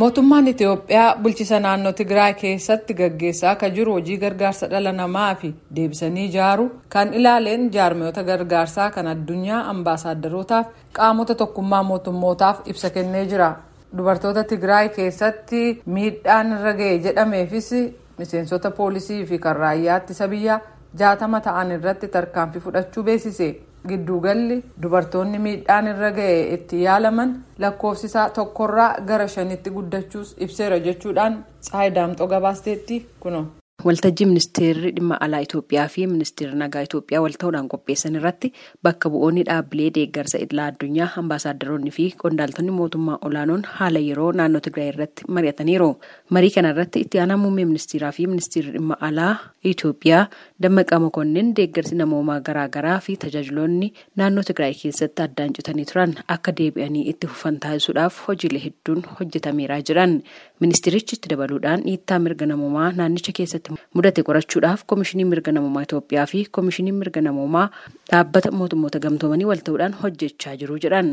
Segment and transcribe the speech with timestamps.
[0.00, 6.24] mootummaan itiyoophiyaa bulchisa naannoo tigraay keessatti gaggeessaa akka jiru hojii gargaarsa dhala namaa fi deebisanii
[6.30, 10.66] ijaaru kan ilaaleen jaarmiyoota gargaarsaa kan addunyaa ambaasaadarootaaf
[10.98, 13.50] qaamota tokkummaa mootummootaaf ibsa kennee jira
[13.98, 15.62] dubartoota tigraay keessatti
[15.98, 17.70] miidhaan irra ga'e jedhameefis
[18.18, 20.60] miseensota poolisii fi kan raayyaa ittisa biyyaa
[20.98, 23.48] jaatama ta'an irratti tarkaanfii fudhachuu beeksise.
[23.88, 32.26] Gidduugalli dubartoonni miidhaan irra ga'e itti yaalaman lakkoofsisaa tokkorraa gara shanitti guddachuus ibseera jechuudhaan tsaayidaamxoo
[32.34, 33.46] gabaasteetti kuno.
[33.84, 38.48] Waltajjii ministeerri dhimma alaa itoophiyaa fi ministeerri nagaa itoophiyaa wal ta'uudhaan qopheessan irratti
[38.82, 44.88] bakka bu'oonni dhaabbilee deeggarsa idilaa addunyaa ambaasaadaronni fi qondaaltonni mootummaa olaanoon haala yeroo naannoo tigraay
[44.94, 45.88] irratti mari'ataniiru.
[46.30, 49.36] Marii kana irratti itti aanaa muummee ministeeraa fi ministeerri dhimma alaa
[49.72, 50.24] itoophiyaa
[50.62, 56.16] dammaqaa mokonnin deeggarsi namoomaa garaagaraa fi tajaajiloonni naannoo tigraay keessatti addaan citanii turan.
[56.28, 60.18] Akka deebi'anii itti fufan taasisuudhaaf hojiilee hedduun hojjetameeraa jiran
[60.62, 66.40] ministeerichi itti dabaluudhaan dhiittaa mirga namoomaa naannicha keessatti mudate qorachuudhaaf koomishinii mirga namoomaa Itoophiyaa fi
[66.58, 67.66] koomishinii mirga namoomaa
[68.12, 71.12] dhaabbata mootummoota gamtoomanii wal ta'uudhaan hojjechaa jiru jedhan.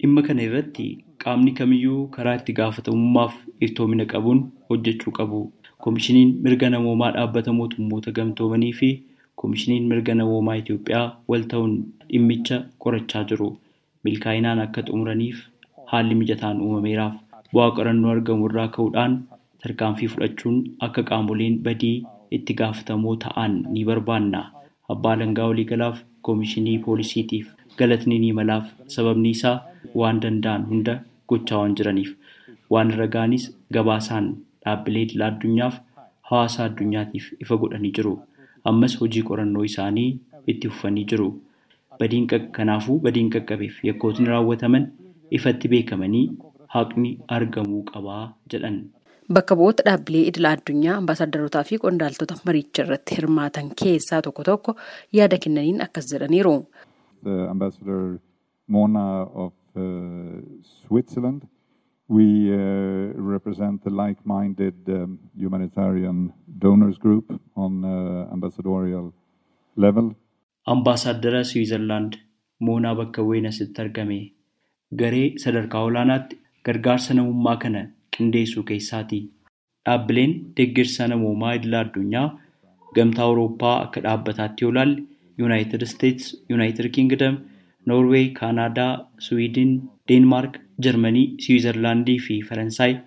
[0.00, 0.88] Dhimma kana irratti
[1.24, 3.34] qaamni kamiyyuu karaa itti gaafatamummaaf
[3.68, 5.40] iftoomina qabuun hojjechuu qabu.
[5.84, 8.90] Koomishiniin mirga namoomaa dhaabbata mootummoota gamtoomanii fi
[9.42, 11.74] koomishiniin mirga namoomaa Itoophiyaa wal ta'uun
[12.12, 13.48] dhimmicha qorachaa jiru.
[14.04, 15.38] Milkaa'inaan akka xumuraniif
[15.92, 17.14] haalli mijataan uumameeraaf.
[17.52, 19.12] bu'aa qorannoo argamu irraa ka'uudhaan
[19.62, 21.96] tarkaanfii fudhachuun akka qaamoleen badii
[22.36, 24.42] itti gaafatamoo ta'an ni barbaanna.
[24.94, 27.46] Abbaa Alangaa waliigalaaf koomishinii poolisiitiif
[27.78, 29.56] galatni ni malaaf sababni isaa
[30.02, 30.94] waan danda'an hunda
[31.28, 32.10] gochaa waan jiraniif.
[32.70, 34.26] Waan irra ga'anis gabaasaan
[34.64, 35.80] dhaabbilee idil addunyaaf
[36.30, 38.14] hawaasa addunyaatiif ifa godhanii jiru.
[38.70, 40.08] Ammas hojii qorannoo isaanii
[40.52, 41.28] itti fufanii jiru.
[42.00, 42.26] Badiin
[42.58, 44.86] kanaafuu badiin qaqqabeef yakkootni raawwataman
[45.38, 46.26] ifatti beekamanii
[46.74, 48.78] haqni argamuu qabaa jedhan.
[49.36, 54.74] Bakka bu'oota dhaabbilee idila addunyaa ambaasaadarootaa fi qondaaltota mariicha irratti hirmaatan keessaa tokko tokko
[55.18, 56.54] yaada kennaniin akkas jedhaniiru.
[57.50, 58.18] Ambassador
[58.68, 59.06] Mona
[59.44, 59.52] of
[60.62, 61.42] Switzerland.
[62.08, 62.24] We
[62.54, 69.12] uh, represent the like-minded um, humanitarian donors group on uh, ambassadorial
[69.76, 70.14] level.
[70.72, 72.16] Ambaasaaddara Swiizerlaand
[72.66, 74.18] Moonaa bakka bu'een asitti argame.
[75.00, 77.82] Garee sadarkaa olaanaatti gargaarsa namummaa kana
[78.16, 79.20] qindeessuu keessaati.
[79.86, 82.26] Dhaabbileen deeggarsa namummaa idila addunyaa
[82.98, 85.02] gamtaa Awurooppaa akka dhaabbataatti yoo ilaalle
[85.38, 87.38] Yuunaayitid Isteets, Yuunaayitid Kingdom,
[87.86, 88.92] Noorweey, Kaanaadaa,
[89.26, 89.72] Suwiidin,
[90.08, 92.98] Deenmaark, Jarmanii, Siwiizerlaandii fi Faransaay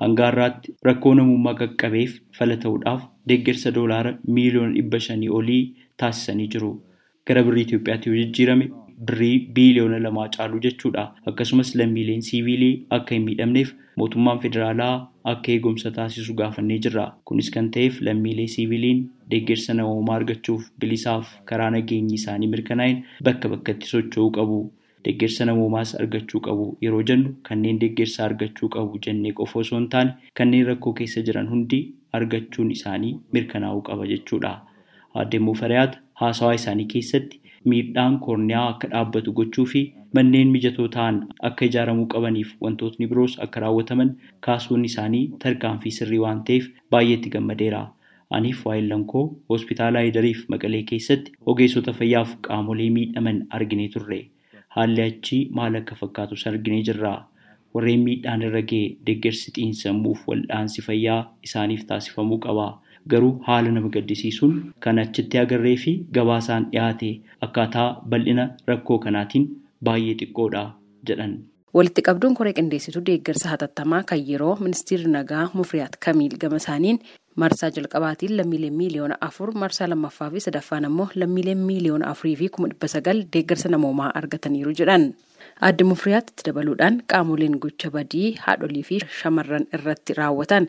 [0.00, 5.62] hanga har'aatti rakkoo namummaa qaqqabeef fala ta'uudhaaf deeggarsa doolaara miiliyoona dhibba shanii olii
[6.02, 6.72] taasisanii jiru.
[7.28, 8.66] Gara birrii Itoophiyaatti yoo jijjiirame
[9.08, 11.04] birrii biiliyoona lamaa caalu jechuudha.
[11.30, 13.70] Akkasumas lammiileen siiviilii akka hin miidhamneef
[14.02, 14.92] mootummaan federaalaa
[15.32, 17.06] akka eegumsa taasisu gaafannee jirra.
[17.24, 19.00] Kunis kan ta'eef lammiilee siiviiliin
[19.34, 24.60] deeggarsa namoomaa argachuuf bilisaaf karaa nageenyi isaanii mirkanaa'een bakka bakkatti socho'uu qabu.
[25.08, 26.68] Deeggarsa namoomaas argachuu qabu.
[26.84, 31.48] Yeroo jennu kanneen deeggarsa argachuu qabu jennee qofa osoo hin taane kanneen rakkoo keessa jiran
[31.56, 31.80] hundi
[32.20, 34.54] argachuun isaanii mirkanaa'uu qaba jechuudha.
[35.20, 37.40] Aadde Mufariyaat haasawaa isaanii keessatti
[37.72, 39.82] miidhaan koorniyaa akka dhaabbatu gochuu fi
[40.18, 44.10] manneen mijatoo ta'an akka ijaaramuu qabaniif wantootni biroos akka raawwataman
[44.46, 47.82] kaasuun isaanii tarkaanfii sirrii waan ta'eef baay'eetti gammadeera.
[48.36, 54.20] Aniif waa'illan koo hospitaala Haydariif Maqalee keessatti ogeessota fayyaaf qaamolee miidhaman arginee turre.
[54.76, 57.12] Haalli achii maal akka fakkaatus arginee jirra.
[57.74, 62.66] Warreen miidhaan irra ga'e deeggarsi xiinsammuuf wal'aansi fayyaa isaaniif taasifamuu qaba.
[63.12, 64.54] Garuu haala nama gaddisiisuun
[64.84, 67.10] kan achitti agarree fi gabaasaan dhiyaate
[67.46, 69.44] akkaataa bal'ina rakkoo kanaatiin
[69.88, 70.62] baay'ee xiqqoodha
[71.10, 71.34] jedhan.
[71.74, 77.00] Walitti qabduun koree qindeessituu deeggarsa hatattamaa kan yeroo ministeerri nagaa Mufriyaat Kamiil gama isaaniin
[77.42, 82.68] marsaa jalqabaatiin lammiileen miiliyoona afur marsaa lammaffaa fi sadaffaan ammoo lammiileen miiliyoona afurii fi kuma
[82.72, 85.08] dhibba sagal deeggarsa namoomaa argataniiru jedhan.
[85.62, 90.66] Aadde Mufiriyaatti dabaluudhaan qaamoleen gocha badii haadholii fi shamarran irratti raawwatan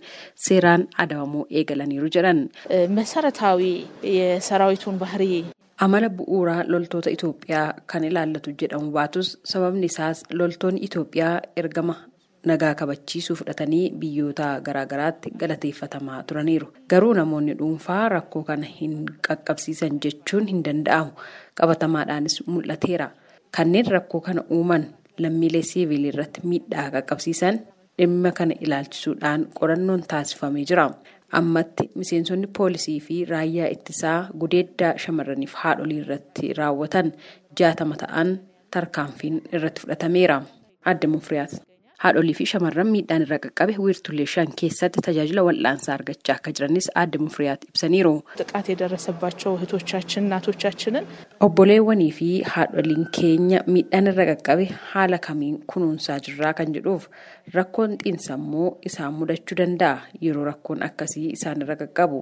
[0.47, 2.41] seeraan adabamuu eegalaniiru jedhan.
[2.97, 3.71] Masarataawwi
[4.47, 5.45] saraawwituun baharii.
[5.85, 11.95] Amala bu'uuraa loltoota Itoophiyaa kan ilaallatu jedhamu baatus sababni isaas loltoonni Itoophiyaa ergama
[12.45, 16.67] nagaa kabachiisuu fudhatanii biyyoota garaagaraatti galateeffatamaa turaniiru.
[16.89, 18.95] Garuu namoonni dhuunfaa rakkoo kana hin
[19.27, 21.11] qaqqabsiisan jechuun hin danda'amu
[21.61, 23.09] qabatamaadhaanis mul'ateera.
[23.57, 24.85] Kanneen rakkoo kana uuman
[25.23, 27.59] lammiilee siivilii irratti miidhaa qaqqabsiisan
[27.99, 30.85] dhimma kana ilaalchisuudhaan qorannoon taasifamee jira.
[31.39, 37.13] Ammatti miseensonni poolisii fi raayyaa ittisaa gudeeddaa shamarraniif haadholii irratti raawwatan
[37.59, 38.35] jaatama ta'an
[38.71, 40.41] tarkaanfiin irratti fudhatameera.
[40.85, 41.55] Adde Mufriyaat.
[42.02, 47.18] Haadholii fi shamarran miidhaan irra qaqqabe wiirtulee shan keessatti tajaajila wal'aansaa argachaa akka jiranis adde
[47.24, 48.12] Mufriyaat ibsaniiru.
[48.40, 51.04] ጥቃት የደረሰባቸው እህቶቻችን እናቶቻችንን
[51.46, 57.04] Obboleewwanii fi haadholiin keenya miidhaan irra qaqqabe haala kamiin kunuunsaa jirraa kan jedhuuf
[57.58, 59.96] rakkoon xiinsammuu isaan mudachuu danda'a
[60.26, 62.18] yeroo rakkoon akkasii isaan irra qaqqabu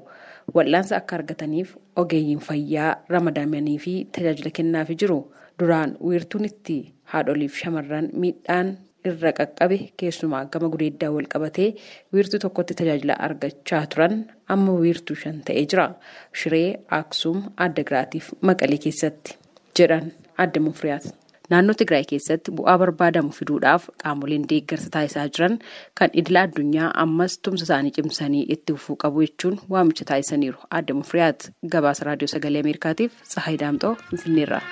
[0.57, 1.69] wal'aansa akka argataniif
[2.03, 5.21] ogeeyyiin fayyaa ramadamanii fi tajaajila kennaafii jiru
[5.61, 6.79] duraan wiirtuun itti
[7.15, 8.69] haadholiif shamarran miidhaan
[9.12, 11.70] irra qaqqabe keessumaa gama gudeeddaa wal qabatee
[12.14, 14.16] wiirtuu tokkotti tajaajila argachaa turan
[14.56, 15.88] amma wiirtuu shan ta'ee jira
[16.44, 16.68] shiree
[17.02, 19.38] aksuum addagiraatiif maqalee keessatti
[19.80, 20.06] jedhan
[20.46, 21.06] adde mufriyaat.
[21.52, 25.58] Naannoo Tigraay keessatti bu'aa barbaadamu fiduudhaaf qaamoleen deeggarsa taasisaa jiran
[26.00, 30.58] kan idila addunyaa ammas tumsa isaanii cimsanii itti fufuu qabu jechuun waamicha taasisaniiru.
[30.80, 34.64] Adde Mufriyaat gabaasa raadiyoo sagalee Ameerikaatiif Tsahaay Daamxoo Finfinneerraa.